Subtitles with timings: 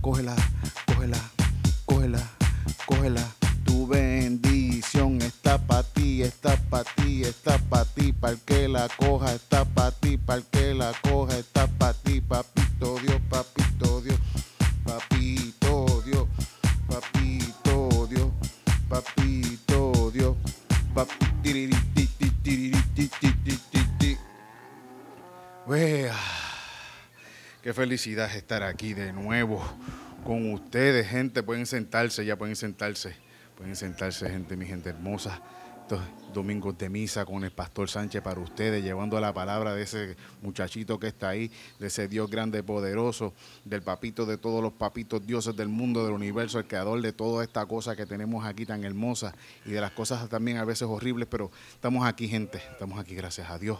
[0.00, 0.34] Cógela,
[0.86, 1.18] cógela,
[1.86, 2.30] cógela,
[2.86, 3.34] cógela.
[3.64, 8.12] Tu bendición está para ti, está para ti, está para ti.
[8.12, 10.16] Para que la coja, está para ti.
[10.16, 12.20] Para que la coja, está para ti.
[12.20, 14.18] Papito Dios, papito Dios,
[14.84, 16.26] papito Dios,
[16.88, 18.30] papito Dios,
[18.88, 20.36] papito Dios,
[20.94, 24.18] papi, tiriri, ti, ti, tiriri, ti, ti, ti, ti, ti.
[25.66, 26.21] Wea.
[27.62, 29.62] Qué felicidad es estar aquí de nuevo
[30.24, 31.44] con ustedes, gente.
[31.44, 33.14] Pueden sentarse, ya pueden sentarse.
[33.56, 35.40] Pueden sentarse, gente, mi gente hermosa.
[35.82, 36.00] Estos
[36.34, 40.98] domingos de misa con el Pastor Sánchez para ustedes, llevando la palabra de ese muchachito
[40.98, 43.32] que está ahí, de ese Dios grande poderoso,
[43.64, 47.44] del papito de todos los papitos dioses del mundo, del universo, el creador de toda
[47.44, 51.28] esta cosa que tenemos aquí tan hermosa y de las cosas también a veces horribles,
[51.30, 52.58] pero estamos aquí, gente.
[52.72, 53.78] Estamos aquí, gracias a Dios.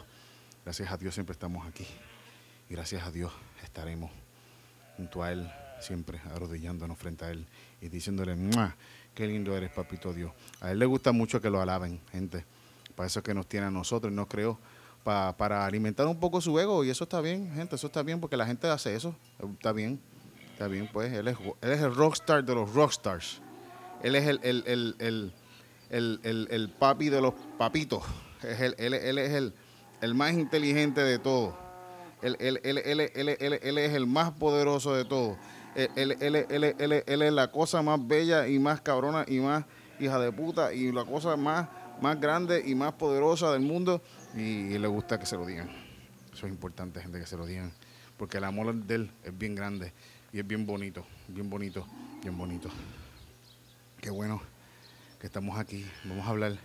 [0.63, 1.85] Gracias a Dios siempre estamos aquí.
[2.69, 3.33] Y gracias a Dios
[3.73, 4.11] estaremos
[4.97, 7.47] junto a Él, siempre arrodillándonos frente a Él
[7.81, 8.75] y diciéndole, ¡Mua!
[9.15, 10.31] qué lindo eres, papito Dios.
[10.61, 12.45] A Él le gusta mucho que lo alaben, gente.
[12.95, 14.59] Para eso es que nos tiene a nosotros, nos creó
[15.03, 16.83] pa- para alimentar un poco su ego.
[16.83, 19.15] Y eso está bien, gente, eso está bien, porque la gente hace eso.
[19.53, 19.99] Está bien,
[20.51, 21.11] está bien, pues.
[21.11, 23.41] Él es, él es el rockstar de los rockstars.
[24.03, 24.95] Él es el, el, el,
[25.89, 28.03] el, el, el- papi de los papitos.
[28.43, 29.53] Es el- él es el,
[30.01, 31.55] el más inteligente de todos.
[32.23, 35.37] Él, él- él- él- él- él- es el más poderoso de todos.
[35.75, 39.65] Él, es la cosa más bella y más cabrona y más
[39.99, 41.67] hija de puta y la cosa más,
[42.01, 44.01] más grande y más poderosa del mundo.
[44.35, 45.69] Y, le gusta que se lo digan.
[46.33, 47.73] Eso es importante, gente, que se lo digan.
[48.17, 49.91] Porque el amor de él es bien grande
[50.31, 51.85] y es bien bonito, bien bonito,
[52.21, 52.69] bien bonito.
[53.99, 54.41] Qué bueno
[55.19, 55.85] que estamos aquí.
[56.05, 56.57] Vamos a hablar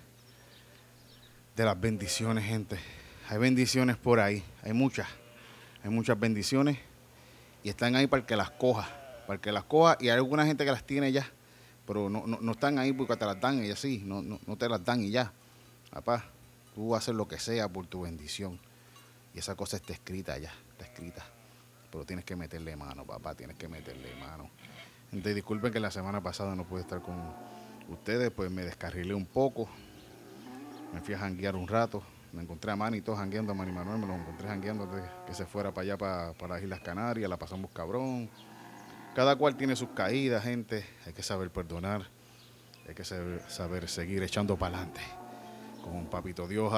[1.57, 2.79] de las bendiciones, gente.
[3.29, 5.09] Hay bendiciones por ahí, hay muchas.
[5.91, 6.79] Muchas bendiciones
[7.63, 8.89] y están ahí para que las coja.
[9.27, 11.31] Para que las coja y hay alguna gente que las tiene ya,
[11.87, 14.57] pero no, no, no están ahí porque te las dan y así, no, no, no
[14.57, 15.33] te las dan y ya.
[15.91, 16.25] Papá,
[16.75, 18.59] tú hacer lo que sea por tu bendición.
[19.35, 21.25] Y esa cosa está escrita ya, está escrita.
[21.91, 24.51] Pero tienes que meterle mano, papá, tienes que meterle mano.
[25.11, 27.17] Gente, disculpen que la semana pasada no pude estar con
[27.89, 29.69] ustedes, pues me descarrilé un poco.
[30.93, 32.03] Me fui a janguear un rato.
[32.39, 35.35] Me encontré a Manny todos jangueando, a Manny Manuel me lo encontré jangueando antes que
[35.35, 38.31] se fuera para allá, para, para las Islas Canarias, la pasamos cabrón.
[39.17, 40.87] Cada cual tiene sus caídas, gente.
[41.05, 42.07] Hay que saber perdonar.
[42.87, 45.01] Hay que saber, seguir echando para adelante.
[45.83, 46.73] Con Papito Dios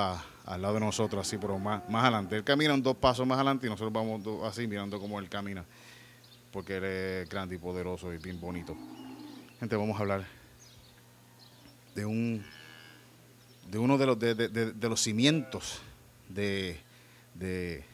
[0.47, 2.37] al lado de nosotros, así, pero más, más adelante.
[2.37, 5.66] Él camina un dos pasos más adelante y nosotros vamos así mirando cómo él camina.
[6.50, 8.75] Porque él es grande y poderoso y bien bonito.
[9.59, 10.25] Gente, vamos a hablar
[11.94, 12.43] de un
[13.70, 15.81] de uno de los de, de- de- los cimientos
[16.28, 16.78] de,
[17.34, 17.84] de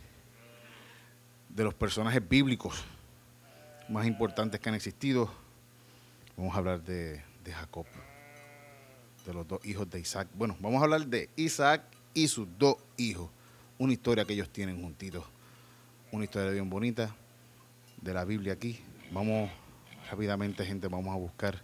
[1.49, 2.85] de los personajes bíblicos
[3.89, 5.31] más importantes que han existido.
[6.37, 7.87] Vamos a hablar de, de Jacob,
[9.25, 10.29] de los dos hijos de Isaac.
[10.35, 11.83] Bueno, vamos a hablar de Isaac
[12.13, 13.31] y sus dos hijos.
[13.79, 15.25] Una historia que ellos tienen juntitos.
[16.13, 17.15] Una historia bien bonita
[18.03, 18.79] de la Biblia aquí.
[19.11, 19.51] Vamos
[20.11, 21.63] rápidamente, gente, vamos a buscar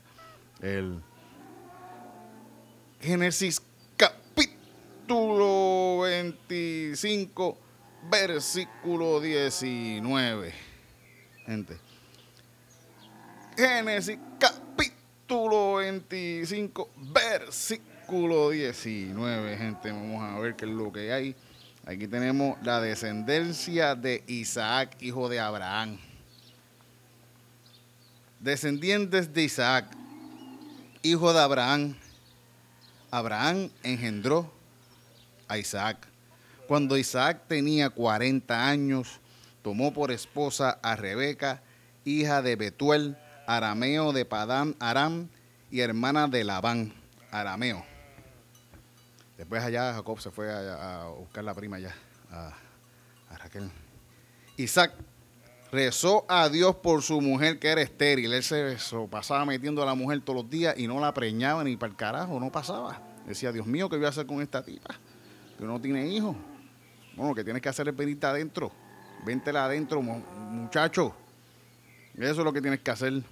[0.62, 1.02] el
[3.00, 3.60] Génesis
[5.12, 7.58] capítulo 25,
[8.10, 10.54] versículo 19.
[11.44, 11.76] Gente.
[13.54, 19.56] Génesis capítulo 25, versículo 19.
[19.58, 21.36] Gente, vamos a ver qué es lo que hay.
[21.84, 25.98] Aquí tenemos la descendencia de Isaac, hijo de Abraham.
[28.40, 29.94] Descendientes de Isaac,
[31.02, 31.96] hijo de Abraham.
[33.10, 34.61] Abraham engendró
[35.58, 36.06] Isaac.
[36.68, 39.20] Cuando Isaac tenía 40 años,
[39.62, 41.62] tomó por esposa a Rebeca,
[42.04, 43.16] hija de Betuel,
[43.46, 45.28] arameo de Padán Aram
[45.70, 46.94] y hermana de Labán,
[47.30, 47.84] arameo.
[49.36, 51.94] Después allá Jacob se fue a, buscar la prima allá,
[52.30, 52.52] a,
[53.30, 53.70] a Raquel.
[54.56, 54.92] Isaac
[55.72, 58.32] rezó a Dios por su mujer que era estéril.
[58.32, 61.64] Él se so- pasaba metiendo a la mujer todos los días y no la preñaba
[61.64, 63.00] ni para el carajo, no pasaba.
[63.26, 64.94] Decía, Dios mío, ¿qué voy a hacer con esta tipa?
[65.66, 66.36] No tiene hijos.
[67.14, 68.72] Bueno, que tienes que hacer es venirte adentro.
[69.24, 71.14] Véntela adentro, muchacho.
[72.14, 73.22] Eso es lo que tienes que hacer.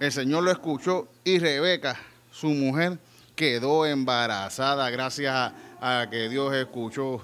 [0.00, 1.96] El Señor lo escuchó y Rebeca,
[2.30, 2.98] su mujer,
[3.34, 7.22] quedó embarazada gracias a, que Dios escuchó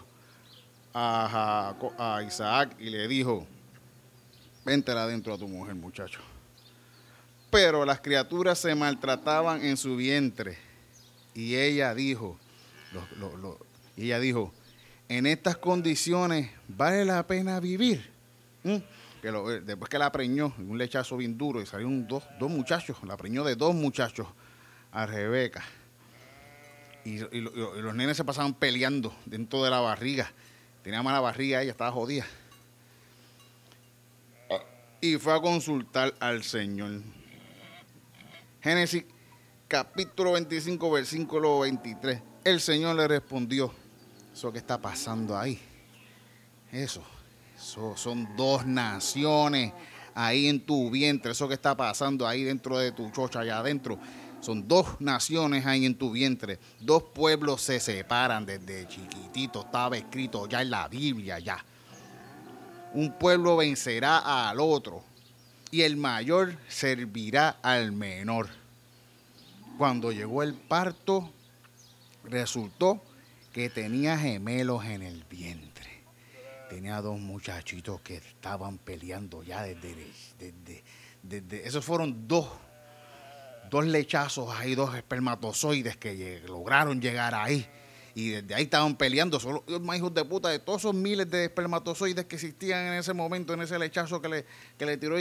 [0.93, 3.47] a, a, Isaac y le dijo,
[4.65, 6.21] véntela adentro a tu mujer, muchacho.
[7.51, 10.59] Pero las criaturas se maltrataban en su vientre.
[11.35, 12.39] Y ella dijo,
[13.97, 14.53] y ella dijo,
[15.09, 18.11] en estas condiciones vale la pena vivir.
[18.63, 18.77] ¿Mm?
[19.21, 22.97] Que eh, después que la preñó, un lechazo bien duro, y salieron dos, dos muchachos,
[23.05, 24.27] la preñó de dos muchachos
[24.93, 25.63] a Rebeca.
[27.05, 30.31] Y, los nenes se pasaban peleando dentro de la barriga.
[30.83, 32.27] Tenía mala barriga, ella estaba jodida.
[35.01, 37.03] Y fue a consultar al Señor.
[38.63, 39.05] Génesis
[39.67, 42.30] capítulo 25, versículo 23.
[42.43, 43.71] El Señor le respondió,
[44.33, 45.61] eso que está pasando ahí,
[46.73, 47.03] eso,
[47.55, 49.75] eso son dos naciones
[50.15, 53.99] ahí en tu vientre, eso que está pasando ahí dentro de tu chocha, allá adentro.
[54.41, 56.59] Son dos naciones ahí en tu vientre.
[56.81, 59.61] Dos pueblos se separan desde chiquitito.
[59.61, 61.63] Estaba escrito ya en la Biblia, ya.
[62.95, 65.05] Un pueblo vencerá al otro
[65.71, 68.49] y el mayor servirá al menor.
[69.77, 71.31] Cuando llegó el parto,
[72.25, 73.03] resultó
[73.53, 75.89] que tenía gemelos en el vientre.
[76.69, 79.97] Tenía dos muchachitos que estaban peleando ya desde,
[80.39, 80.85] desde,
[81.23, 82.49] desde esos fueron dos,
[83.69, 87.67] dos lechazos ahí, dos espermatozoides que lograron llegar ahí.
[88.15, 91.45] Y desde ahí estaban peleando, solo más hijos de puta de todos esos miles de
[91.45, 94.47] espermatozoides que existían en ese momento, en ese lechazo que le,
[94.77, 95.17] que le tiró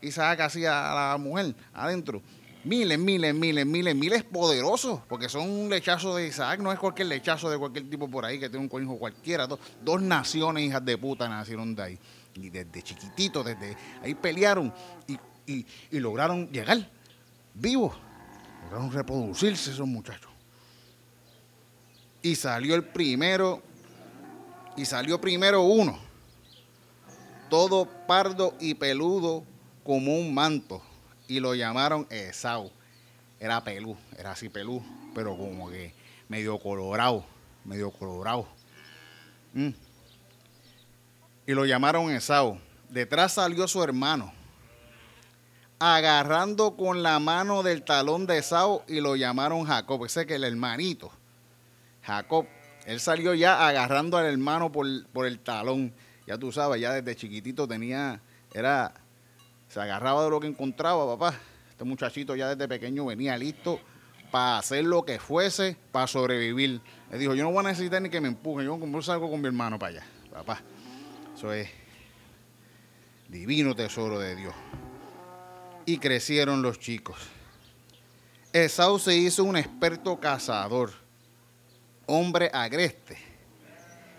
[0.00, 2.22] Isaac así a la mujer adentro
[2.64, 7.08] miles, miles, miles, miles, miles poderosos, porque son un lechazo de Isaac, no es cualquier
[7.08, 9.46] lechazo de cualquier tipo por ahí que tiene un conejo cualquiera.
[9.46, 11.98] Dos, naciones hijas de puta nacieron de ahí.
[12.34, 14.72] Y desde chiquititos, desde ahí pelearon
[15.06, 16.88] y, y lograron llegar
[17.54, 17.94] vivos.
[18.64, 20.30] Lograron reproducirse esos muchachos.
[22.22, 23.62] Y salió el primero,
[24.76, 25.98] y salió primero uno,
[27.50, 29.44] todo pardo y peludo
[29.82, 30.80] como un manto
[31.32, 32.70] y lo llamaron Esau.
[33.40, 34.84] Era pelú, era así pelú,
[35.14, 35.94] pero como que
[36.28, 37.24] medio colorado,
[37.64, 38.46] medio colorado.
[39.54, 39.70] Mm.
[41.46, 42.58] Y lo llamaron Esau.
[42.90, 44.30] Detrás salió su hermano,
[45.78, 50.04] agarrando con la mano del talón de Esau y lo llamaron Jacob.
[50.04, 51.10] Ese que el hermanito,
[52.02, 52.46] Jacob,
[52.84, 55.94] él salió ya agarrando al hermano por, por el talón.
[56.26, 58.20] Ya tú sabes, ya desde chiquitito tenía,
[58.52, 58.92] era
[59.72, 61.34] se agarraba de lo que encontraba, papá.
[61.70, 63.80] Este muchachito ya desde pequeño venía listo
[64.30, 66.82] para hacer lo que fuese para sobrevivir.
[67.10, 69.46] Le dijo, yo no voy a necesitar ni que me empujen, yo salgo con mi
[69.46, 70.60] hermano para allá, papá.
[71.34, 71.70] Eso es
[73.28, 74.54] divino tesoro de Dios.
[75.86, 77.16] Y crecieron los chicos.
[78.52, 80.92] Esau se hizo un experto cazador,
[82.04, 83.16] hombre agreste,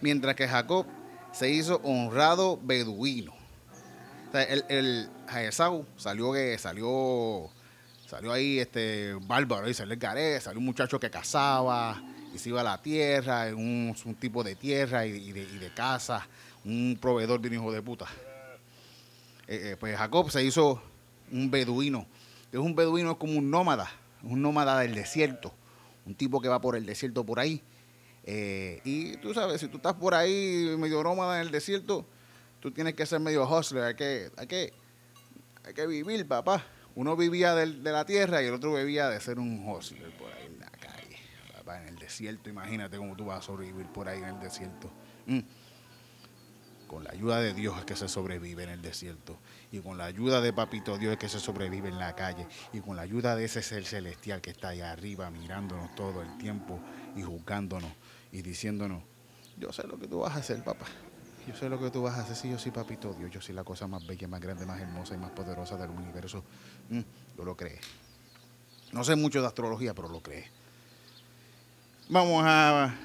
[0.02, 0.88] mientras que Jacob
[1.32, 3.43] se hizo honrado beduino
[4.34, 5.10] el, el
[5.52, 7.50] salió que salió
[8.08, 12.02] salió ahí este bárbaro y salió el garé, salió un muchacho que cazaba
[12.34, 16.28] y iba a la tierra, un, un tipo de tierra y, de, y, de, casa,
[16.66, 18.06] un proveedor de un hijo de puta.
[19.48, 20.82] Eh, eh, pues Jacob se hizo
[21.32, 22.08] un beduino.
[22.52, 23.90] Es un beduino es como un nómada,
[24.24, 25.54] un nómada del desierto,
[26.06, 27.62] un tipo que va por el desierto por ahí.
[28.26, 32.06] Eh, y tú sabes, si tú estás por ahí medio nómada en el desierto,
[32.64, 34.74] tú tienes que ser medio hustler, hay que, hay que,
[35.66, 36.64] hay que vivir, papá.
[36.96, 40.46] Uno vivía de, la tierra y el otro vivía de ser un hustler por ahí
[40.46, 41.18] en la calle,
[41.58, 42.50] papá, en el desierto.
[42.50, 44.90] Imagínate cómo tú vas a sobrevivir por ahí en el desierto.
[45.26, 45.40] Mm.
[46.88, 49.38] Con la ayuda de Dios es que se sobrevive en el desierto.
[49.74, 52.48] Y con la ayuda de Papito Dios es que se sobrevive en la calle.
[52.72, 56.38] Y con la ayuda de ese ser celestial que está allá arriba mirándonos todo el
[56.38, 56.80] tiempo
[57.14, 57.92] y juzgándonos
[58.32, 59.04] y diciéndonos,
[59.58, 60.86] yo sé lo que tú vas a hacer, papá.
[61.48, 63.54] Yo sé lo que tú vas a hacer, sí, yo sí, papito Dios, yo soy
[63.54, 66.44] la cosa más bella, más grande, más hermosa y más poderosa del universo.
[66.90, 67.02] Mm,
[67.38, 67.80] yo lo creé.
[68.94, 70.50] No sé mucho de astrología, pero lo creé.
[72.08, 72.96] Vamos a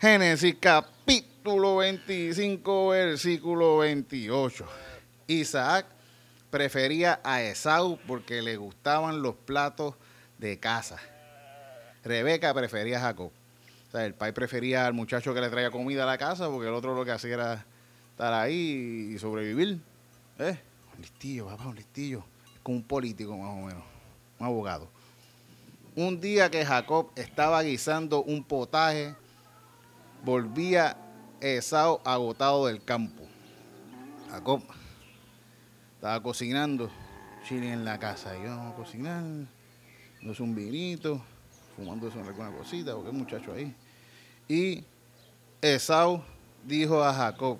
[0.00, 4.64] Génesis capítulo 25, versículo 28.
[5.26, 5.86] Isaac
[6.50, 9.96] prefería a Esaú porque le gustaban los platos
[10.38, 10.98] de casa.
[12.04, 13.32] Rebeca prefería a Jacob
[13.94, 16.94] el pai prefería al muchacho que le traía comida a la casa porque el otro
[16.94, 17.66] lo que hacía era
[18.10, 19.80] estar ahí y sobrevivir.
[20.38, 20.58] ¿Eh?
[20.94, 22.24] Un listillo, papá, un listillo.
[22.54, 23.82] Es como un político más o menos,
[24.38, 24.88] un abogado.
[25.94, 29.14] Un día que Jacob estaba guisando un potaje,
[30.24, 30.96] volvía
[31.40, 33.24] Esau agotado del campo.
[34.30, 34.62] Jacob
[35.96, 36.90] estaba cocinando,
[37.46, 38.34] chile en la casa.
[38.42, 41.20] Yo vamos a cocinar, no es un vinito,
[41.76, 43.74] fumando alguna cosita, porque muchacho ahí.
[44.48, 44.84] Y
[45.60, 46.22] Esau
[46.64, 47.58] dijo a Jacob,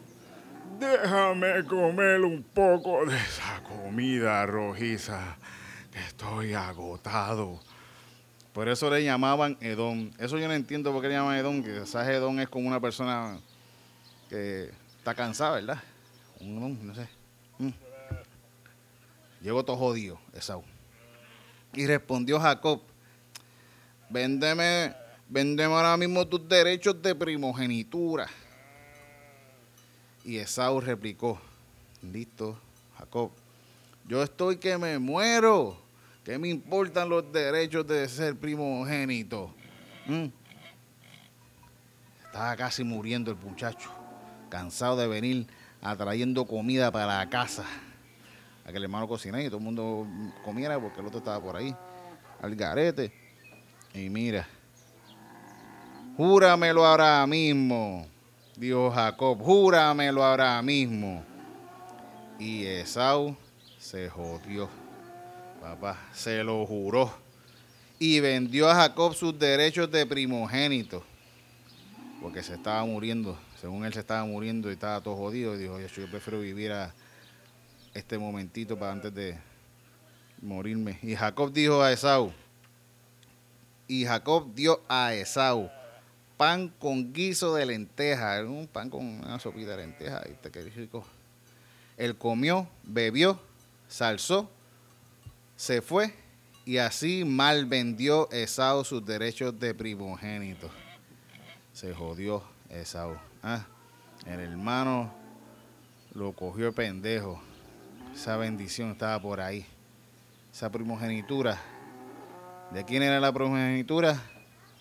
[0.78, 5.36] déjame comer un poco de esa comida rojiza,
[5.92, 7.60] que estoy agotado.
[8.52, 10.10] Por eso le llamaban Edom.
[10.18, 13.38] Eso yo no entiendo por qué le llaman Edom, que Edom es como una persona
[14.28, 15.82] que está cansada, ¿verdad?
[16.40, 17.08] Un no sé.
[17.58, 17.70] Mm.
[19.40, 20.64] Llegó todo jodido, Esau.
[21.74, 22.82] Y respondió Jacob,
[24.10, 24.94] véndeme,
[25.32, 28.28] véndeme ahora mismo tus derechos de primogenitura.
[30.24, 31.40] Y Esau replicó,
[32.02, 32.58] listo,
[32.98, 33.30] Jacob,
[34.06, 35.80] yo estoy que me muero.
[36.22, 39.52] ¿Qué me importan los derechos de ser primogénito?
[40.06, 40.26] ¿Mm?
[42.26, 43.90] Estaba casi muriendo el muchacho,
[44.50, 45.46] cansado de venir
[45.80, 47.64] atrayendo comida para la casa.
[48.64, 50.06] A que el hermano cocinara y todo el mundo
[50.44, 51.74] comiera porque el otro estaba por ahí,
[52.40, 53.12] al garete.
[53.92, 54.46] Y mira,
[56.16, 58.06] júramelo ahora mismo,
[58.56, 61.24] dijo Jacob, júramelo ahora mismo.
[62.38, 63.36] Y Esau
[63.78, 64.68] se jodió.
[65.60, 67.12] Papá, se lo juró.
[67.98, 71.04] Y vendió a Jacob sus derechos de primogénito.
[72.20, 73.38] Porque se estaba muriendo.
[73.60, 75.54] Según él se estaba muriendo y estaba todo jodido.
[75.54, 76.92] Y dijo, yo prefiero vivir a
[77.94, 79.38] este momentito para antes de
[80.40, 80.98] morirme.
[81.02, 82.32] Y Jacob dijo a Esaú.
[83.86, 85.70] Y Jacob dio a Esaú
[86.42, 88.42] pan con guiso de lenteja.
[88.42, 90.22] Un pan con una sopita de lenteja.
[90.28, 91.04] Y te rico.
[91.96, 93.40] Él comió, bebió,
[93.86, 94.50] salzó
[95.54, 96.12] se fue
[96.64, 100.68] y así mal vendió Esau sus derechos de primogénito.
[101.72, 103.16] Se jodió Esau.
[103.44, 103.64] Ah,
[104.26, 105.14] el hermano
[106.12, 107.40] lo cogió pendejo.
[108.12, 109.64] Esa bendición estaba por ahí.
[110.52, 111.60] Esa primogenitura.
[112.72, 114.20] ¿De quién era la primogenitura?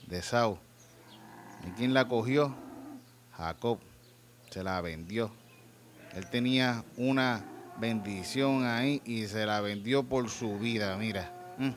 [0.07, 0.57] De Esau.
[1.67, 2.55] ¿Y quién la cogió?
[3.33, 3.79] Jacob.
[4.49, 5.31] Se la vendió.
[6.13, 7.45] Él tenía una
[7.77, 11.31] bendición ahí y se la vendió por su vida, mira.
[11.57, 11.71] Mm.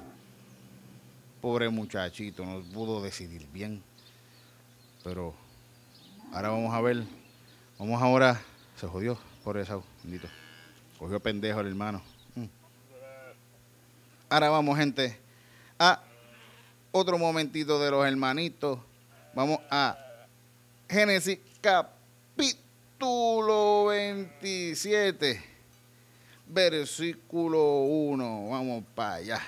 [1.40, 3.82] Pobre muchachito, no pudo decidir bien.
[5.04, 5.34] Pero
[6.32, 7.04] ahora vamos a ver,
[7.78, 8.40] vamos ahora,
[8.76, 10.28] se jodió, por eso, bendito.
[10.98, 12.02] Cogió pendejo el hermano.
[12.34, 12.46] Mm.
[14.30, 15.18] Ahora vamos, gente,
[15.78, 16.02] a
[16.90, 18.78] otro momentito de los hermanitos.
[19.34, 19.98] Vamos a
[20.88, 21.86] Génesis capítulo
[23.86, 25.42] 27
[26.46, 28.48] versículo 1.
[28.50, 29.40] Vamos para allá.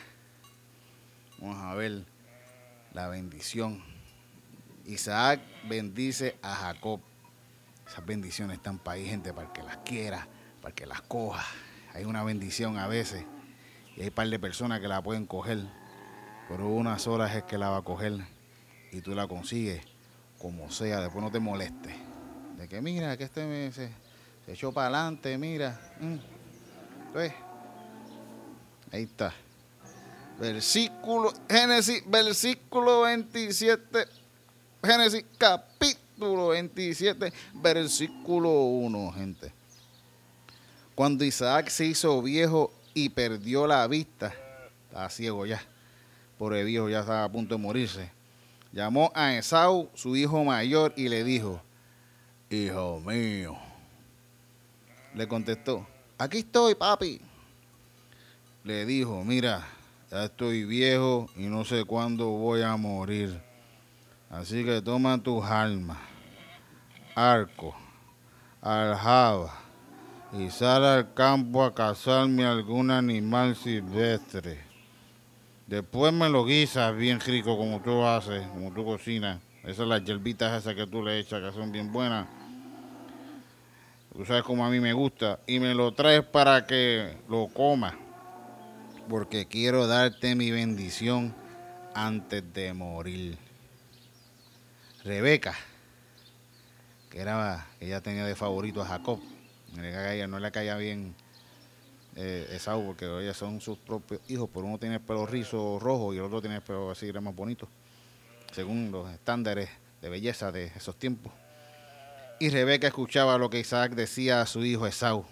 [1.39, 2.03] Vamos a ver
[2.95, 3.81] la bendición.
[4.87, 7.01] Isaac bendice a Jacob.
[7.87, 10.27] Esas bendiciones están para ahí, gente, para que las quiera,
[10.63, 11.47] para que las coja.
[11.95, 13.25] Hay una bendición a veces
[13.97, 15.61] y hay un par de personas que la pueden coger,
[16.49, 18.35] pero una sola es que la va a coger
[18.97, 19.83] y tú la consigues
[20.39, 21.95] como sea, después no te moleste.
[22.57, 23.91] De que mira, que este se,
[24.49, 25.79] echó para adelante, mira.
[26.01, 26.17] Mm.
[28.93, 29.35] Ahí está.
[30.39, 34.07] Versículo, Génesis, versículo 27.
[34.83, 39.53] Génesis capítulo 27, versículo 1, gente.
[40.95, 44.33] Cuando Isaac se hizo viejo y perdió la vista,
[44.87, 45.61] estaba ciego ya,
[46.39, 48.16] por el viejo ya estaba a punto de morirse,
[48.77, 51.63] llamó a Esau, su hijo mayor, y le dijo,
[52.51, 53.57] Hijo mío.
[55.15, 55.87] Le contestó,
[56.19, 57.21] aquí estoy, papi.
[58.65, 59.67] Le dijo, mira,
[60.11, 63.41] ya estoy viejo y no sé cuándo voy a morir.
[64.29, 65.99] Así que toma tus almas,
[67.15, 67.75] arco,
[68.61, 69.55] aljaba,
[70.33, 74.66] y sal al campo a cazarme algún animal silvestre.
[75.67, 79.41] Después me lo guisas bien rico como tú haces, como tú cocinas.
[79.65, 82.29] Esas las hierbitas esas que tú le echas que son bien buenas.
[84.13, 87.99] Tú sabes como a mí me gusta, y me lo traes para que lo coma,
[89.09, 91.35] porque quiero darte mi bendición
[91.95, 93.37] antes de morir.
[95.05, 95.55] Rebeca,
[97.11, 99.21] que era ella tenía de favorito a Jacob,
[99.75, 101.15] no le caía bien
[102.17, 106.15] eh, Esaú, porque ellos son sus propios hijos, pero uno tiene el pelo rizo rojo
[106.15, 107.69] y el otro tiene el pelo así, era más bonito,
[108.53, 109.69] según los estándares
[110.01, 111.33] de belleza de esos tiempos.
[112.39, 115.25] Y Rebeca escuchaba lo que Isaac decía a su hijo Esaú.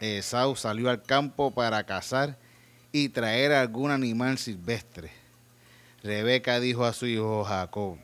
[0.00, 2.38] Esaú salió al campo para cazar
[2.92, 5.10] y traer algún animal silvestre.
[6.02, 7.98] Rebeca dijo a su hijo Jacob,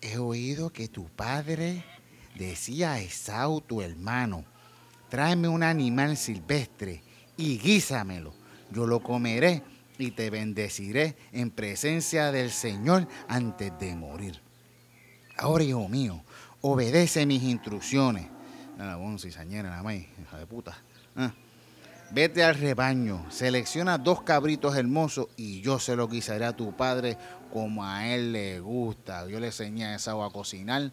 [0.00, 1.84] he oído que tu padre
[2.34, 4.44] decía a Esaú, tu hermano,
[5.12, 7.02] tráeme un animal silvestre
[7.36, 8.32] y guísamelo.
[8.70, 9.62] Yo lo comeré
[9.98, 14.40] y te bendeciré en presencia del Señor antes de morir.
[15.36, 16.24] Ahora, hijo mío,
[16.62, 18.26] obedece mis instrucciones.
[18.78, 20.78] La cizañera, la maíz, hija de puta.
[21.14, 21.34] Ah.
[22.10, 27.18] Vete al rebaño, selecciona dos cabritos hermosos y yo se los guisaré a tu padre
[27.52, 29.28] como a él le gusta.
[29.28, 30.90] Yo le enseñé a Esau a cocinar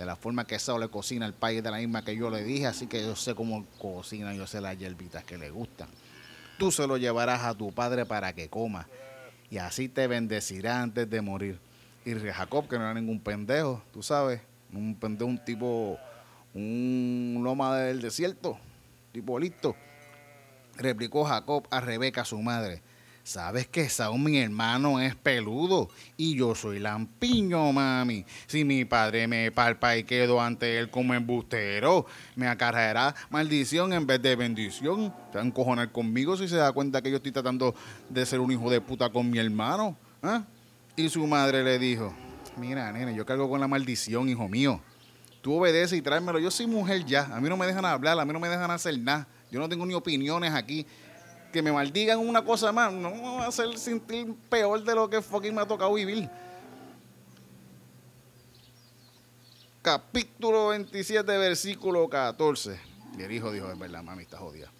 [0.00, 2.42] de la forma que Esau le cocina el país de la misma que yo le
[2.42, 5.88] dije, así que yo sé cómo cocina, yo sé las hierbitas que le gustan.
[6.56, 8.88] Tú se lo llevarás a tu padre para que coma
[9.50, 11.58] y así te bendecirá antes de morir.
[12.06, 14.40] Y Jacob, que no era ningún pendejo, tú sabes,
[14.72, 15.98] un pendejo, un tipo,
[16.54, 18.58] un loma del desierto,
[19.12, 19.76] tipo listo.
[20.78, 22.80] Replicó Jacob a Rebeca, su madre.
[23.30, 28.24] Sabes que Saúl, mi hermano, es peludo y yo soy lampiño, mami.
[28.48, 34.04] Si mi padre me palpa y quedo ante él como embustero, me acarreará maldición en
[34.04, 35.14] vez de bendición.
[35.30, 37.72] Se va a encojonar conmigo si se da cuenta que yo estoy tratando
[38.08, 39.96] de ser un hijo de puta con mi hermano.
[40.24, 40.40] ¿eh?
[40.96, 42.12] Y su madre le dijo,
[42.56, 44.80] mira, nene, yo cargo con la maldición, hijo mío.
[45.40, 46.40] Tú obedeces y tráemelo.
[46.40, 47.26] Yo soy mujer ya.
[47.32, 49.28] A mí no me dejan hablar, a mí no me dejan hacer nada.
[49.52, 50.84] Yo no tengo ni opiniones aquí.
[51.52, 55.10] Que me maldigan una cosa más, no me va a hacer sentir peor de lo
[55.10, 56.28] que fucking me ha tocado vivir.
[59.82, 62.78] Capítulo 27, versículo 14.
[63.18, 64.70] Y el hijo dijo, es verdad, mami, está jodida.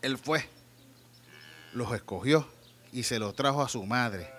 [0.00, 0.48] Él fue,
[1.72, 2.46] los escogió
[2.92, 4.34] y se los trajo a su madre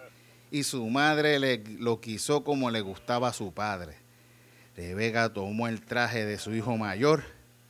[0.51, 3.97] y su madre le, lo quiso como le gustaba a su padre.
[4.75, 7.23] Rebeca tomó el traje de su hijo mayor,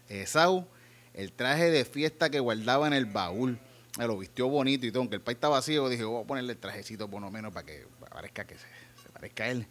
[0.08, 0.68] Esau,
[1.14, 3.60] el traje de fiesta que guardaba en el baúl.
[3.98, 6.54] Me lo vistió bonito y todo, aunque el país estaba vacío, dije, voy a ponerle
[6.54, 8.68] el trajecito por lo menos para que parezca que se,
[9.14, 9.68] parezca a él.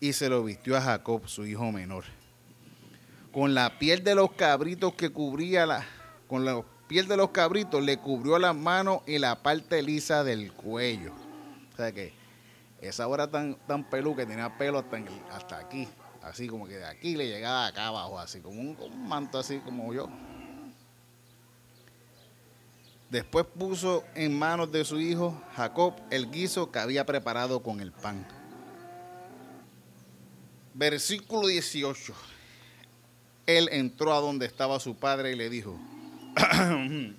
[0.00, 2.04] Y se lo vistió a Jacob, su hijo menor.
[3.32, 5.86] Con la piel de los cabritos que cubría la,
[6.26, 10.52] con la piel de los cabritos le cubrió las manos y la parte lisa del
[10.52, 11.12] cuello.
[11.72, 12.12] O sea que
[12.80, 15.88] esa hora tan, tan pelú que tenía pelo hasta, hasta aquí.
[16.22, 19.92] Así como que de aquí le llegaba acá abajo, así como un, manto así como
[19.92, 20.08] yo.
[23.14, 27.92] Después puso en manos de su hijo Jacob el guiso que había preparado con el
[27.92, 28.26] pan.
[30.74, 32.12] Versículo 18.
[33.46, 35.78] Él entró a donde estaba su padre y le dijo,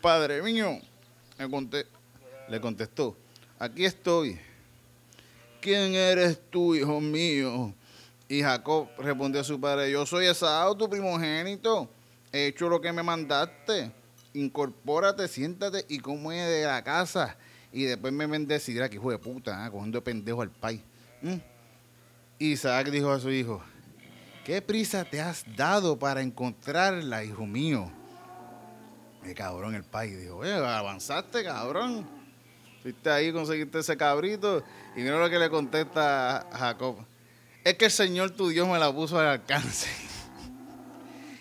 [0.00, 0.80] Padre mío,
[2.48, 3.14] le contestó,
[3.58, 4.40] aquí estoy.
[5.60, 7.74] ¿Quién eres tú, hijo mío?
[8.26, 11.90] Y Jacob respondió a su padre, yo soy Esaú, tu primogénito.
[12.36, 13.90] He hecho lo que me mandaste.
[14.34, 17.38] Incorpórate, siéntate y come de la casa.
[17.72, 19.70] Y después me bendecirá, que hijo de puta, ¿eh?
[19.70, 20.82] cogiendo de pendejo al país.
[21.22, 21.36] ¿Mm?
[22.38, 23.62] Isaac dijo a su hijo,
[24.44, 27.90] ¿qué prisa te has dado para encontrarla, hijo mío?
[29.24, 32.06] El cabrón el país dijo, avanzaste, cabrón.
[32.82, 34.62] Fuiste ahí, conseguiste ese cabrito.
[34.94, 36.98] Y mira lo que le contesta Jacob.
[37.64, 39.88] Es que el Señor tu Dios me la puso al alcance.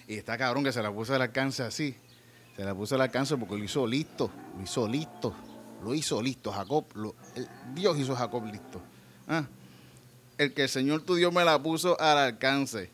[0.08, 1.96] y está cabrón que se la puso al alcance así.
[2.56, 4.32] Se la puso al alcance porque lo hizo listo.
[4.56, 5.36] Lo hizo listo.
[5.84, 6.52] Lo hizo listo.
[6.52, 6.86] Jacob,
[7.74, 8.82] Dios hizo a Jacob listo.
[9.28, 9.46] Ah,
[10.38, 12.90] el que el Señor tu Dios me la puso al alcance.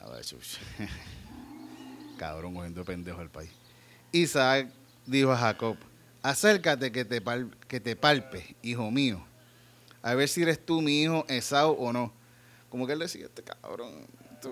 [0.00, 0.24] A ver,
[2.18, 3.50] cabrón, cogiendo pendejo al país.
[4.12, 4.68] Isaac
[5.06, 5.76] dijo a Jacob,
[6.22, 7.22] acércate que te,
[7.66, 9.22] que te palpe, hijo mío,
[10.02, 12.12] a ver si eres tú mi hijo Esau o no.
[12.68, 14.06] Como que él decía, este cabrón,
[14.40, 14.50] tú,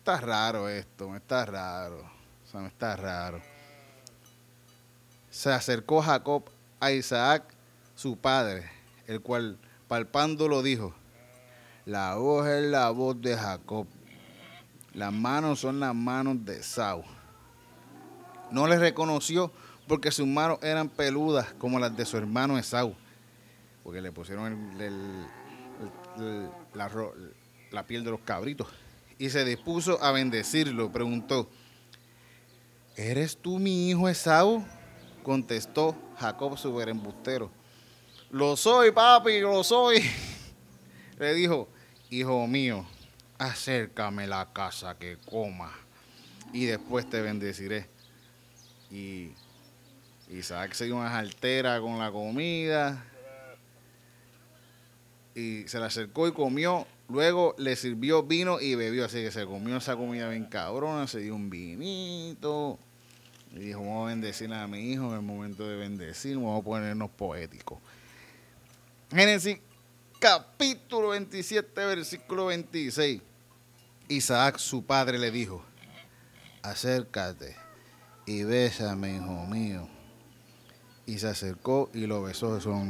[0.00, 3.38] está raro esto, me está raro, o sea, me está raro.
[5.28, 6.44] Se acercó Jacob
[6.80, 7.44] a Isaac,
[7.94, 8.70] su padre,
[9.06, 9.58] el cual
[9.88, 10.94] palpándolo dijo,
[11.84, 13.86] la voz es la voz de Jacob,
[14.94, 17.04] las manos son las manos de Esau.
[18.50, 19.52] No le reconoció
[19.86, 22.94] porque sus manos eran peludas como las de su hermano Esau,
[23.84, 24.78] porque le pusieron
[26.72, 28.66] la, piel de los cabritos.
[29.20, 30.90] Y se dispuso a bendecirlo.
[30.90, 31.50] Preguntó,
[32.96, 34.64] ¿eres tú mi hijo Esau?
[35.22, 37.50] Contestó Jacob, su embustero.
[38.30, 40.02] Lo soy, papi, lo soy.
[41.18, 41.68] Le dijo,
[42.08, 42.86] hijo mío,
[43.36, 45.70] acércame la casa que coma
[46.54, 47.90] y después te bendeciré.
[48.90, 49.32] Y
[50.30, 53.04] Isaac se dio una altera con la comida
[55.34, 56.86] y se le acercó y comió.
[57.10, 59.04] Luego le sirvió vino y bebió.
[59.04, 62.78] Así que se comió esa comida bien cabrona, se dio un vinito.
[63.52, 66.64] Y dijo, vamos a bendecir a mi hijo en el momento de bendecir, vamos a
[66.64, 67.78] ponernos poéticos.
[69.10, 69.58] Génesis
[70.20, 73.20] capítulo 27, versículo 26.
[74.08, 75.64] Isaac, su padre, le dijo,
[76.62, 77.56] acércate
[78.26, 79.88] y bésame, hijo mío.
[81.06, 82.56] Y se acercó y lo besó.
[82.56, 82.80] Eso,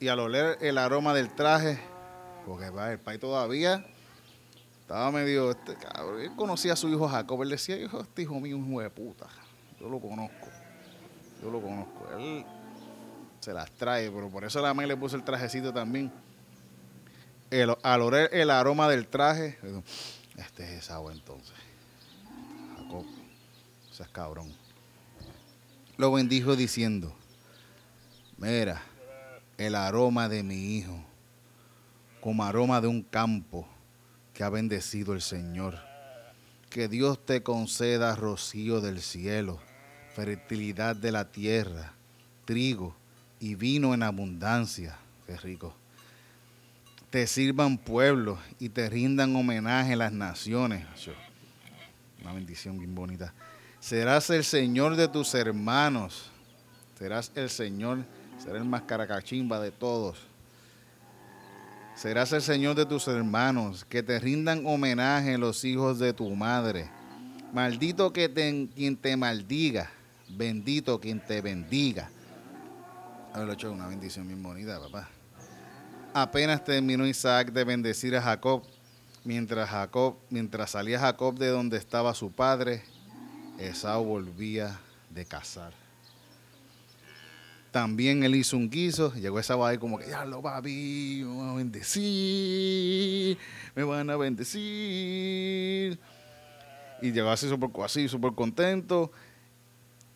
[0.00, 1.78] Y al oler el aroma del traje,
[2.50, 3.86] porque el país todavía
[4.80, 8.40] estaba medio, este, cabrón, él conocía a su hijo Jacob, él decía, hijo, este hijo
[8.40, 9.28] mío es un hijo de puta,
[9.78, 10.48] yo lo conozco,
[11.40, 12.44] yo lo conozco, él
[13.38, 16.10] se las trae, pero por eso la madre le puso el trajecito también.
[17.52, 19.56] El, al oler el aroma del traje,
[20.36, 21.54] este es esa entonces,
[22.78, 23.06] Jacob,
[23.92, 24.52] es cabrón.
[25.98, 27.14] Lo bendijo diciendo,
[28.38, 28.82] mira,
[29.56, 31.04] el aroma de mi hijo,
[32.20, 33.66] como aroma de un campo,
[34.34, 35.78] que ha bendecido el Señor.
[36.68, 39.58] Que Dios te conceda rocío del cielo,
[40.14, 41.94] fertilidad de la tierra,
[42.44, 42.94] trigo
[43.40, 44.96] y vino en abundancia.
[45.26, 45.74] Qué rico.
[47.10, 50.86] Te sirvan pueblos y te rindan homenaje las naciones.
[52.22, 53.34] Una bendición bien bonita.
[53.80, 56.30] Serás el Señor de tus hermanos.
[56.96, 58.04] Serás el Señor,
[58.38, 60.29] serás el más caracachimba de todos
[62.00, 66.88] Serás el Señor de tus hermanos, que te rindan homenaje los hijos de tu madre.
[67.52, 68.32] Maldito que
[68.74, 69.90] quien te maldiga,
[70.26, 72.08] bendito quien te bendiga.
[73.34, 75.10] Haberlo hecho una bendición bien bonita, papá.
[76.14, 78.62] Apenas terminó Isaac de bendecir a Jacob,
[79.22, 82.82] mientras Jacob, mientras salía Jacob de donde estaba su padre,
[83.58, 85.79] Esaú volvía de cazar.
[87.70, 91.48] También él hizo un guiso, llegó esa ahí como que, ya lo papi, me van
[91.50, 93.38] a bendecir,
[93.76, 95.98] me van a bendecir.
[97.00, 99.12] Y llegó así súper así, super contento.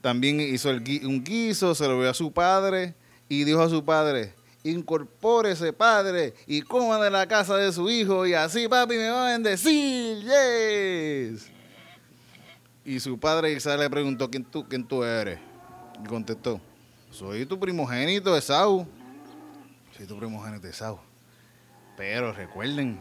[0.01, 2.95] También hizo el, un guiso, se lo vio a su padre
[3.29, 8.27] y dijo a su padre, incorpórese padre y coma de la casa de su hijo
[8.27, 11.51] y así papi me va a bendecir, yes.
[12.85, 15.39] Y su padre Isaac le preguntó, ¿quién tú, quién tú eres?
[16.03, 16.61] Y contestó,
[17.15, 18.87] soy tu primogénito, Esaú.
[19.97, 20.99] Soy tu primogénito, Esaú.
[21.97, 23.01] Pero recuerden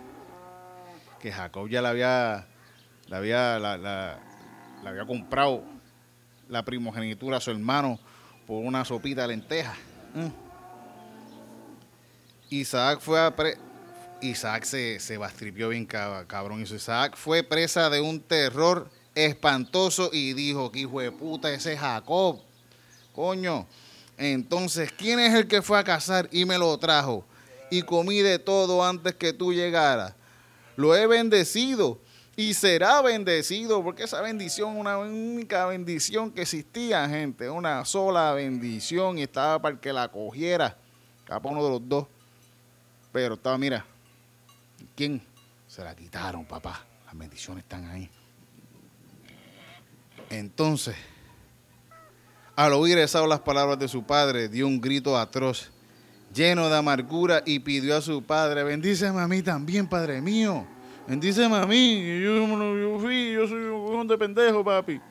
[1.19, 2.47] que Jacob ya la había,
[3.07, 4.19] la había, la,
[4.85, 5.63] había comprado
[6.47, 7.99] la primogenitura a su hermano
[8.45, 9.73] por una sopita de lenteja.
[10.13, 10.29] Mm.
[12.51, 13.33] Isaac fue a
[14.21, 16.61] Isaac se, se bastripió bien cabrón.
[16.61, 22.39] Isaac fue presa de un terror espantoso y dijo que hijo de puta ese Jacob.
[23.11, 23.67] Coño,
[24.31, 27.25] entonces, ¿quién es el que fue a cazar y me lo trajo?
[27.69, 30.13] Y comí de todo antes que tú llegaras.
[30.75, 31.99] Lo he bendecido
[32.35, 39.19] y será bendecido, porque esa bendición, una única bendición que existía, gente, una sola bendición
[39.19, 40.77] y estaba para que la cogiera,
[41.25, 42.07] cada uno de los dos.
[43.11, 43.85] Pero estaba, mira,
[44.95, 45.21] ¿quién?
[45.67, 46.85] Se la quitaron, papá.
[47.05, 48.09] Las bendiciones están ahí.
[50.29, 50.95] Entonces,
[52.55, 55.71] al oír esas las palabras de su padre, dio un grito atroz,
[56.33, 60.65] lleno de amargura, y pidió a su padre, bendíceme a mí también, padre mío.
[61.07, 62.21] Bendíceme a mí.
[62.21, 65.01] Yo, yo fui, yo soy un de pendejo, papi.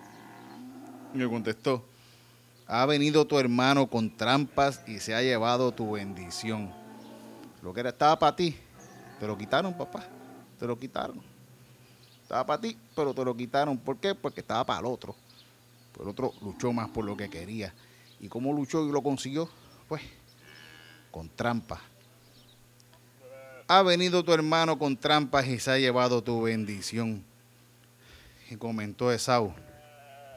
[1.14, 1.84] Y me contestó,
[2.66, 6.72] ha venido tu hermano con trampas y se ha llevado tu bendición.
[7.62, 8.56] Lo que era estaba para ti,
[9.20, 10.04] te lo quitaron, papá.
[10.58, 11.20] Te lo quitaron.
[12.22, 13.76] Estaba para ti, pero te lo quitaron.
[13.76, 14.14] ¿Por qué?
[14.14, 15.14] Porque estaba para el otro.
[16.00, 17.72] El otro luchó más por lo que quería.
[18.20, 19.48] ¿Y cómo luchó y lo consiguió?
[19.88, 20.02] Pues
[21.10, 21.80] con trampas.
[23.68, 27.24] Ha venido tu hermano con trampas y se ha llevado tu bendición.
[28.50, 29.52] Y comentó Esaú,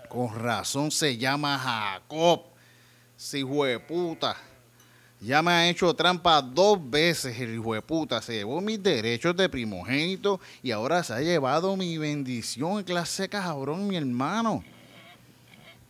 [0.10, 2.44] con razón se llama Jacob,
[3.18, 3.44] si
[3.88, 4.38] puta.
[5.22, 8.22] Ya me ha hecho trampa dos veces el hijo de puta.
[8.22, 12.84] Se llevó mis derechos de primogénito y ahora se ha llevado mi bendición.
[12.84, 14.64] Clase cabrón, mi hermano.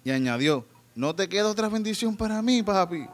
[0.05, 0.63] Y añadió,
[0.93, 3.07] ¿no te queda otra bendición para mí, papi?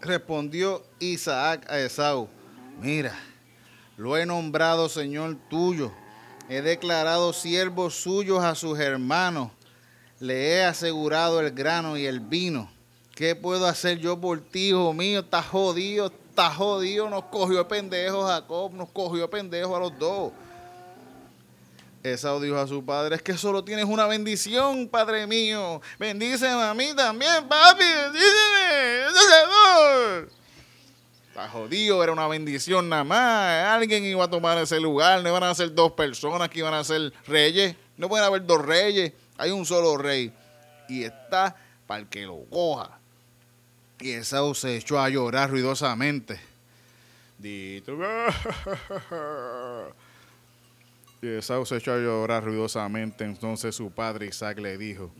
[0.00, 2.28] Respondió Isaac a Esaú,
[2.80, 3.14] mira,
[3.96, 5.92] lo he nombrado Señor tuyo,
[6.48, 9.52] he declarado siervos suyos a sus hermanos,
[10.18, 12.68] le he asegurado el grano y el vino.
[13.14, 15.20] ¿Qué puedo hacer yo por ti, hijo mío?
[15.20, 19.96] Está jodido, está jodido, nos cogió el pendejo Jacob, nos cogió el pendejo a los
[20.00, 20.32] dos.
[22.04, 25.80] Esau dijo a su padre, es que solo tienes una bendición, padre mío.
[25.98, 29.06] Bendíceme a mí también, papi, bendíceme.
[31.28, 33.68] Está jodido, era una bendición nada más.
[33.68, 36.84] Alguien iba a tomar ese lugar, no iban a ser dos personas que iban a
[36.84, 37.74] ser reyes.
[37.96, 39.14] No pueden haber dos reyes.
[39.38, 40.30] Hay un solo rey
[40.90, 42.98] y está para el que lo coja.
[43.98, 46.38] Y Esaú se echó a llorar ruidosamente.
[47.38, 47.96] Dito.
[51.24, 53.24] Y Esaú se echó a llorar ruidosamente.
[53.24, 55.10] Entonces su padre Isaac le dijo: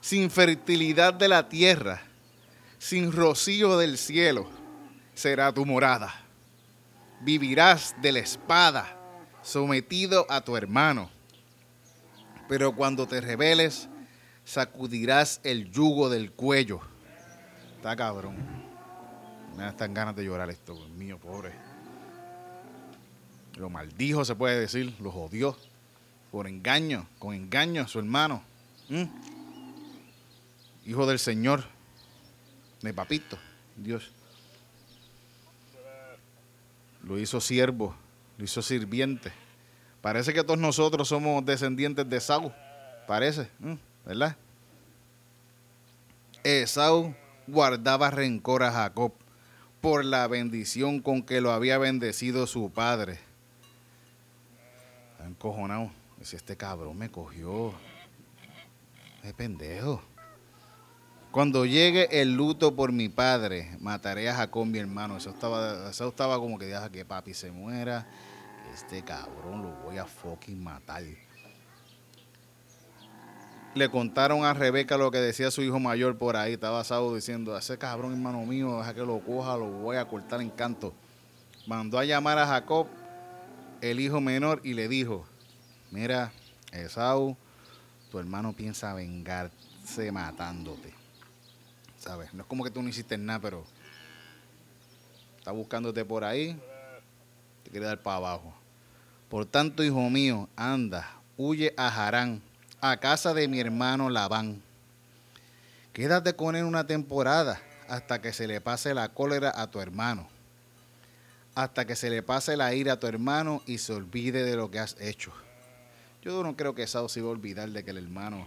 [0.00, 2.00] Sin fertilidad de la tierra,
[2.78, 4.48] sin rocío del cielo,
[5.12, 6.14] será tu morada.
[7.20, 8.96] Vivirás de la espada,
[9.42, 11.10] sometido a tu hermano.
[12.48, 13.90] Pero cuando te rebeles,
[14.46, 16.80] sacudirás el yugo del cuello.
[17.76, 18.38] Está cabrón.
[19.54, 21.67] Me dan ganas de llorar esto, mío, pobre.
[23.58, 25.56] Lo maldijo, se puede decir, lo jodió
[26.30, 28.42] por engaño, con engaño a su hermano.
[30.86, 31.64] Hijo del Señor,
[32.82, 33.36] de papito,
[33.76, 34.12] Dios.
[37.02, 37.96] Lo hizo siervo,
[38.36, 39.32] lo hizo sirviente.
[40.02, 42.52] Parece que todos nosotros somos descendientes de Esaú.
[43.08, 43.48] Parece,
[44.06, 44.36] ¿verdad?
[46.44, 47.12] Esaú
[47.48, 49.12] guardaba rencor a Jacob
[49.80, 53.27] por la bendición con que lo había bendecido su padre
[55.26, 55.90] encojonado.
[56.22, 57.72] Si este cabrón me cogió.
[59.22, 60.02] Es pendejo.
[61.30, 65.16] Cuando llegue el luto por mi padre, mataré a Jacob, mi hermano.
[65.16, 68.06] Eso estaba, eso estaba como que deja que papi se muera.
[68.72, 71.02] Este cabrón lo voy a fucking matar.
[73.74, 76.54] Le contaron a Rebeca lo que decía su hijo mayor por ahí.
[76.54, 80.40] Estaba Saúl diciendo, ese cabrón hermano mío, deja que lo coja, lo voy a cortar
[80.40, 80.94] en canto.
[81.66, 82.88] Mandó a llamar a Jacob
[83.80, 85.26] el hijo menor y le dijo,
[85.90, 86.32] mira,
[86.72, 87.36] Esaú,
[88.10, 90.94] tu hermano piensa vengarse matándote.
[91.98, 92.32] ¿Sabes?
[92.32, 93.64] No es como que tú no hiciste nada, pero
[95.38, 96.58] está buscándote por ahí,
[97.64, 98.54] te quiere dar para abajo.
[99.28, 102.42] Por tanto, hijo mío, anda, huye a Harán,
[102.80, 104.62] a casa de mi hermano Labán.
[105.92, 110.37] Quédate con él una temporada hasta que se le pase la cólera a tu hermano
[111.58, 114.70] hasta que se le pase la ira a tu hermano y se olvide de lo
[114.70, 115.32] que has hecho.
[116.22, 118.46] Yo no creo que Saúl se iba a olvidar de que el hermano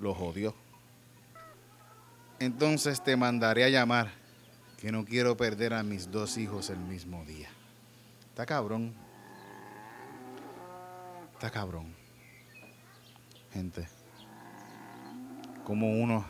[0.00, 0.54] lo jodió.
[2.38, 4.10] Entonces te mandaré a llamar,
[4.80, 7.50] que no quiero perder a mis dos hijos el mismo día.
[8.30, 8.94] Está cabrón.
[11.34, 11.94] Está cabrón.
[13.52, 13.86] Gente,
[15.62, 16.24] como uno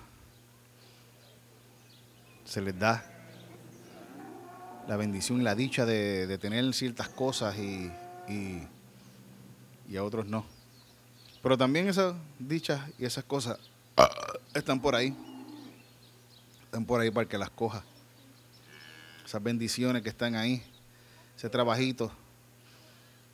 [2.45, 3.12] se les da
[4.89, 7.91] la bendición la dicha de, tener ciertas cosas y,
[9.97, 10.45] a otros no.
[11.43, 13.59] Pero también esas dichas y esas cosas
[13.97, 14.09] ah,
[14.55, 15.15] están por ahí.
[16.65, 17.85] Están por ahí para que las coja.
[19.25, 20.63] Esas bendiciones que están ahí,
[21.37, 22.11] ese trabajito,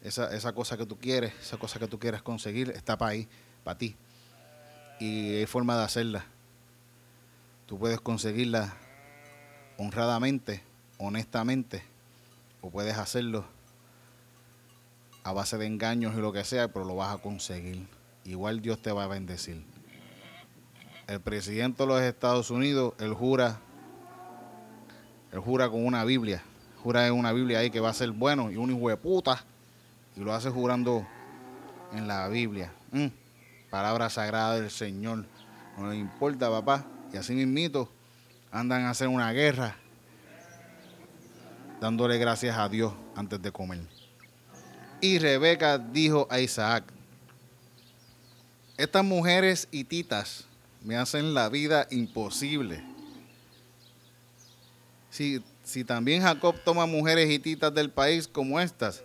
[0.02, 3.28] esa, esa cosa que tú quieres, esa cosa que tú quieres conseguir, está para ahí,
[3.62, 3.94] para ti.
[4.98, 6.24] Y hay forma de hacerla.
[7.66, 8.74] Tú puedes conseguirla
[9.76, 10.67] honradamente
[10.98, 11.82] honestamente,
[12.60, 13.44] o puedes hacerlo
[15.22, 17.86] a base de engaños y lo que sea, pero lo vas a conseguir.
[18.24, 19.64] Igual Dios te va a bendecir.
[21.06, 23.60] El presidente de los Estados Unidos, él jura,
[25.32, 26.42] él jura con una Biblia,
[26.82, 29.44] jura en una Biblia ahí que va a ser bueno y un hijo de puta,
[30.16, 31.06] y lo hace jurando
[31.92, 32.72] en la Biblia.
[32.92, 33.06] Mm,
[33.70, 35.24] palabra sagrada del Señor.
[35.78, 36.84] No le importa, papá.
[37.12, 37.88] Y así mismito
[38.50, 39.76] andan a hacer una guerra
[41.80, 43.80] dándole gracias a Dios antes de comer.
[45.00, 46.84] Y Rebeca dijo a Isaac,
[48.76, 50.44] estas mujeres hititas
[50.82, 52.82] me hacen la vida imposible.
[55.10, 59.02] Si, si también Jacob toma mujeres hititas del país como estas,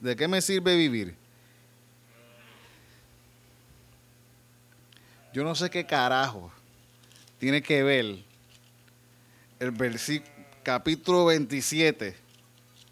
[0.00, 1.14] ¿de qué me sirve vivir?
[5.32, 6.50] Yo no sé qué carajo
[7.38, 8.18] tiene que ver
[9.60, 10.39] el versículo
[10.70, 12.14] capítulo 27,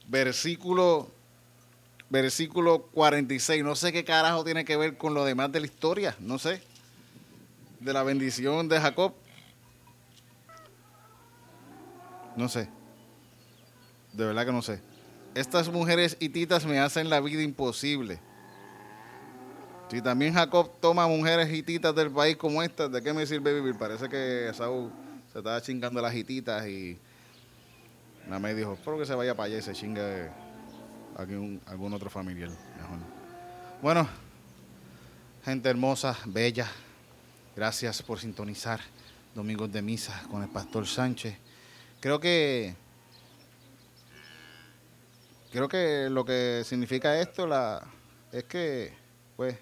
[0.09, 1.13] versículo,
[2.11, 3.63] versículo 46.
[3.63, 6.61] No sé qué carajo tiene que ver con lo demás de la historia, no sé.
[7.79, 9.15] De la bendición de Jacob.
[12.35, 12.69] No sé.
[14.13, 14.81] De verdad que no sé.
[15.37, 18.19] Estas mujeres hititas me hacen la vida imposible.
[19.89, 23.79] Si también Jacob toma mujeres hititas del país como estas, ¿de qué me sirve vivir?
[23.79, 24.91] Parece que Saúl
[25.33, 26.99] se estaba chingando las hititas y
[28.29, 30.29] Nada me dijo, espero que se vaya para allá y se chingue
[31.17, 32.51] algún, algún otro familiar.
[32.51, 32.99] Mejor.
[33.81, 34.07] Bueno,
[35.43, 36.71] gente hermosa, bella,
[37.57, 38.81] gracias por sintonizar
[39.35, 41.39] Domingos de Misa con el Pastor Sánchez.
[42.01, 42.75] Creo que
[45.51, 47.83] creo que lo que significa esto la,
[48.31, 48.93] es que,
[49.37, 49.57] pues,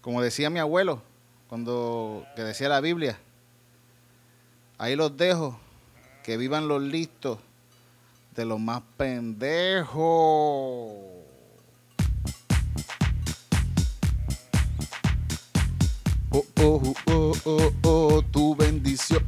[0.00, 1.02] como decía mi abuelo,
[1.48, 3.18] cuando que decía la Biblia,
[4.78, 5.60] ahí los dejo
[6.22, 7.38] que vivan los listos
[8.36, 9.96] de los más pendejos.
[16.30, 19.22] Oh, oh, oh, oh, oh, tu bendición.